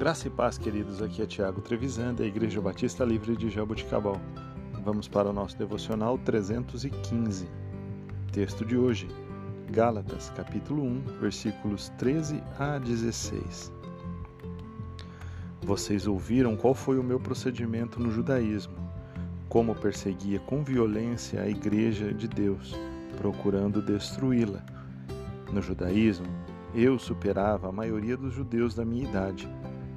[0.00, 1.02] Graça e paz, queridos.
[1.02, 4.18] Aqui é Tiago Trevisan, da Igreja Batista Livre de Jaboticabal.
[4.82, 7.46] Vamos para o nosso devocional 315.
[8.32, 9.06] Texto de hoje,
[9.70, 13.70] Gálatas, capítulo 1, versículos 13 a 16.
[15.60, 18.78] Vocês ouviram qual foi o meu procedimento no judaísmo,
[19.50, 22.74] como perseguia com violência a igreja de Deus,
[23.18, 24.64] procurando destruí-la.
[25.52, 26.26] No judaísmo,
[26.74, 29.46] eu superava a maioria dos judeus da minha idade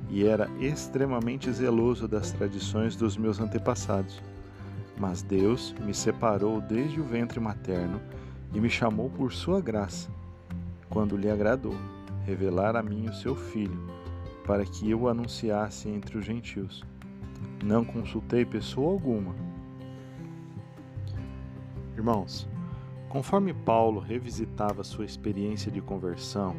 [0.10, 4.22] e era extremamente zeloso das tradições dos meus antepassados.
[4.98, 8.00] Mas Deus me separou desde o ventre materno
[8.54, 10.10] e me chamou por sua graça,
[10.90, 11.76] quando lhe agradou
[12.26, 13.78] revelar a mim o seu filho,
[14.46, 16.84] para que eu o anunciasse entre os gentios.
[17.64, 19.36] Não consultei pessoa alguma.
[21.96, 22.48] Irmãos,
[23.14, 26.56] Conforme Paulo revisitava sua experiência de conversão,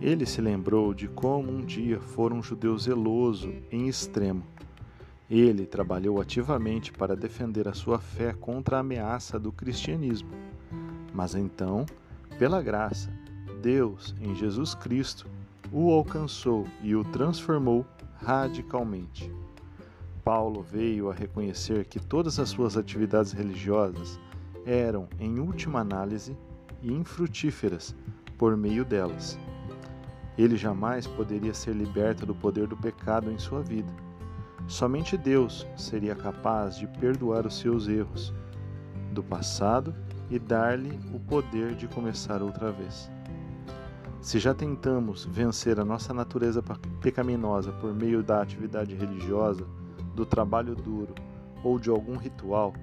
[0.00, 4.42] ele se lembrou de como um dia fora um judeu zeloso em extremo.
[5.28, 10.30] Ele trabalhou ativamente para defender a sua fé contra a ameaça do cristianismo.
[11.12, 11.84] Mas então,
[12.38, 13.10] pela graça,
[13.60, 15.28] Deus, em Jesus Cristo,
[15.70, 17.84] o alcançou e o transformou
[18.16, 19.30] radicalmente.
[20.24, 24.18] Paulo veio a reconhecer que todas as suas atividades religiosas
[24.64, 26.36] eram, em última análise,
[26.82, 27.94] infrutíferas
[28.38, 29.38] por meio delas.
[30.38, 33.92] Ele jamais poderia ser liberto do poder do pecado em sua vida.
[34.66, 38.32] Somente Deus seria capaz de perdoar os seus erros
[39.12, 39.94] do passado
[40.30, 43.10] e dar-lhe o poder de começar outra vez.
[44.20, 46.62] Se já tentamos vencer a nossa natureza
[47.00, 49.66] pecaminosa por meio da atividade religiosa,
[50.14, 51.14] do trabalho duro
[51.64, 52.74] ou de algum ritual,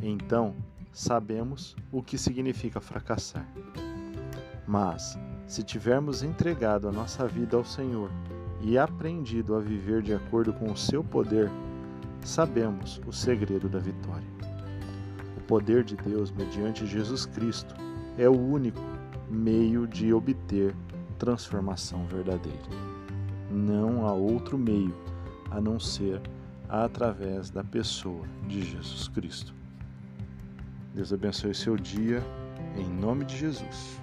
[0.00, 0.54] então
[0.92, 3.46] sabemos o que significa fracassar.
[4.66, 8.10] Mas, se tivermos entregado a nossa vida ao Senhor
[8.60, 11.50] e aprendido a viver de acordo com o seu poder,
[12.22, 14.26] sabemos o segredo da vitória.
[15.36, 17.74] O poder de Deus mediante Jesus Cristo
[18.18, 18.80] é o único
[19.30, 20.74] meio de obter
[21.18, 22.58] transformação verdadeira.
[23.50, 24.94] Não há outro meio
[25.50, 26.20] a não ser
[26.68, 29.54] através da pessoa de Jesus Cristo.
[30.94, 32.22] Deus abençoe seu dia,
[32.76, 34.00] em nome de Jesus.